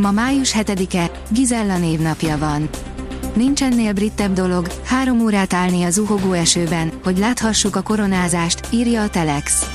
[0.00, 2.68] Ma május 7-e, Gizella névnapja van.
[3.34, 9.02] Nincs ennél brittebb dolog, három órát állni a zuhogó esőben, hogy láthassuk a koronázást, írja
[9.02, 9.66] a Telex.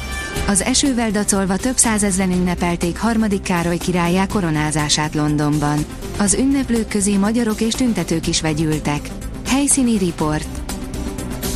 [0.47, 5.85] Az esővel dacolva több százezren ünnepelték harmadik Károly királyá koronázását Londonban.
[6.17, 9.09] Az ünneplők közé magyarok és tüntetők is vegyültek.
[9.47, 10.47] Helyszíni riport.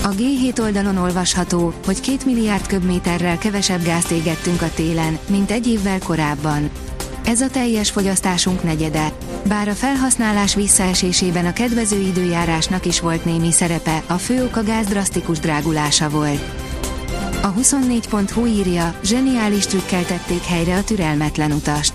[0.04, 5.68] A G7 oldalon olvasható, hogy két milliárd köbméterrel kevesebb gázt égettünk a télen, mint egy
[5.68, 6.70] évvel korábban.
[7.30, 9.12] Ez a teljes fogyasztásunk negyede.
[9.48, 14.64] Bár a felhasználás visszaesésében a kedvező időjárásnak is volt némi szerepe, a fő ok a
[14.64, 16.42] gáz drasztikus drágulása volt.
[17.42, 21.94] A 24.hu írja, zseniális trükkel tették helyre a türelmetlen utast.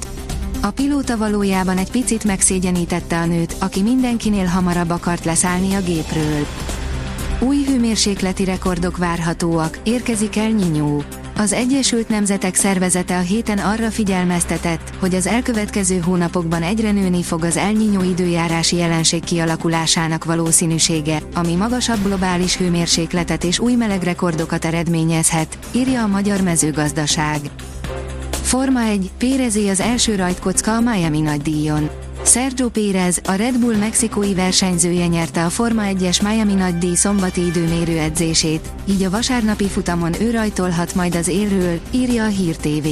[0.62, 6.46] A pilóta valójában egy picit megszégyenítette a nőt, aki mindenkinél hamarabb akart leszállni a gépről.
[7.40, 11.02] Új hőmérsékleti rekordok várhatóak, érkezik el Nyinyó.
[11.36, 17.44] Az Egyesült Nemzetek Szervezete a héten arra figyelmeztetett, hogy az elkövetkező hónapokban egyre nőni fog
[17.44, 26.02] az elnyínyó időjárási jelenség kialakulásának valószínűsége, ami magasabb globális hőmérsékletet és új melegrekordokat eredményezhet, írja
[26.02, 27.40] a Magyar Mezőgazdaság.
[28.44, 31.90] Forma 1, Pérezé az első rajtkocka a Miami nagydíjon.
[32.24, 37.98] Sergio Pérez, a Red Bull mexikói versenyzője nyerte a Forma 1-es Miami nagydíj szombati időmérő
[37.98, 42.88] edzését, így a vasárnapi futamon ő rajtolhat majd az élről, írja a Hír TV.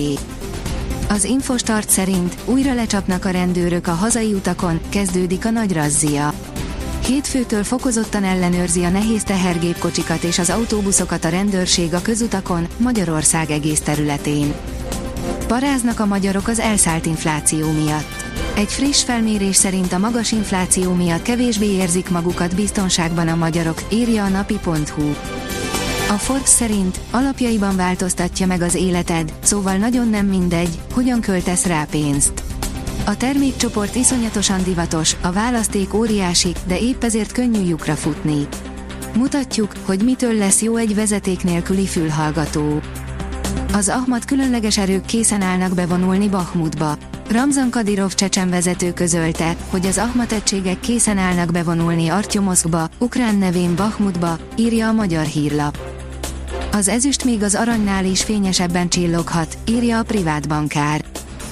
[1.08, 6.34] Az Infostart szerint újra lecsapnak a rendőrök a hazai utakon, kezdődik a nagy razzia.
[7.06, 13.80] Hétfőtől fokozottan ellenőrzi a nehéz tehergépkocsikat és az autóbuszokat a rendőrség a közutakon, Magyarország egész
[13.80, 14.55] területén.
[15.52, 18.24] Paráznak a magyarok az elszállt infláció miatt.
[18.55, 24.24] Egy friss felmérés szerint a magas infláció miatt kevésbé érzik magukat biztonságban a magyarok, írja
[24.24, 25.11] a napi.hu.
[26.08, 31.86] A Forbes szerint alapjaiban változtatja meg az életed, szóval nagyon nem mindegy, hogyan költesz rá
[31.91, 32.42] pénzt.
[33.07, 38.46] A termékcsoport iszonyatosan divatos, a választék óriási, de épp ezért könnyű lyukra futni.
[39.17, 42.80] Mutatjuk, hogy mitől lesz jó egy vezeték nélküli fülhallgató.
[43.75, 46.97] Az Ahmad különleges erők készen állnak bevonulni Bahmutba.
[47.31, 53.75] Ramzan Kadirov csecsen vezető közölte, hogy az Ahmat egységek készen állnak bevonulni Artyomoszkba, ukrán nevén
[53.75, 55.79] Bahmutba, írja a magyar hírlap.
[56.73, 61.05] Az ezüst még az aranynál is fényesebben csilloghat, írja a privát bankár.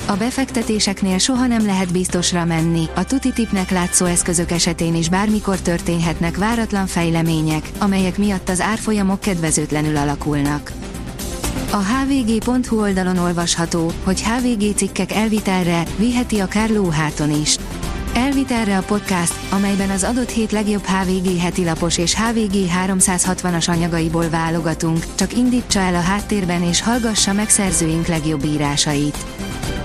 [0.06, 5.56] A befektetéseknél soha nem lehet biztosra menni, a tuti tipnek látszó eszközök esetén is bármikor
[5.56, 10.72] történhetnek váratlan fejlemények, amelyek miatt az árfolyamok kedvezőtlenül alakulnak.
[11.72, 17.56] A hvg.hu oldalon olvasható, hogy HVG cikkek elvitelre viheti a Kárló háton is.
[18.14, 22.54] Elvitelre a podcast, amelyben az adott hét legjobb HVG heti lapos és HVG
[22.86, 29.16] 360-as anyagaiból válogatunk, csak indítsa el a háttérben és hallgassa meg szerzőink legjobb írásait.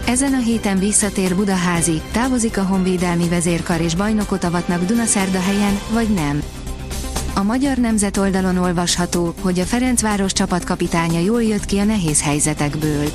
[0.06, 6.09] Ezen a héten visszatér Budaházi, távozik a honvédelmi vezérkar és bajnokot avatnak Dunaszerda helyen, vagy
[6.09, 6.41] nem.
[7.38, 13.12] A Magyar Nemzet oldalon olvasható, hogy a Ferencváros csapatkapitánya jól jött ki a nehéz helyzetekből.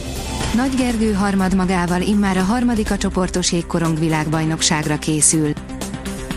[0.54, 5.52] Nagy Gergő harmad magával immár a harmadik a csoportos égkorong világbajnokságra készül.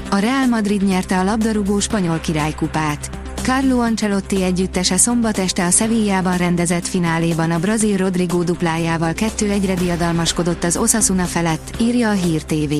[0.10, 3.10] A Real Madrid nyerte a labdarúgó spanyol királykupát.
[3.42, 10.64] Carlo Ancelotti együttese szombat este a Sevillában rendezett fináléban a brazil Rodrigo duplájával 2-1-re diadalmaskodott
[10.64, 12.74] az Osasuna felett, írja a Hír TV.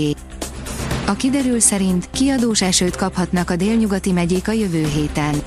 [1.06, 5.42] A kiderül szerint kiadós esőt kaphatnak a délnyugati megyék a jövő héten.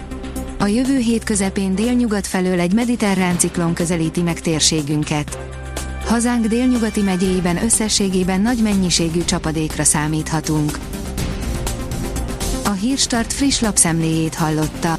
[0.59, 5.39] A jövő hét közepén délnyugat felől egy mediterrán ciklon közelíti meg térségünket.
[6.05, 10.78] Hazánk délnyugati megyéiben összességében nagy mennyiségű csapadékra számíthatunk.
[12.64, 14.99] A Hírstart friss lapszemléjét hallotta.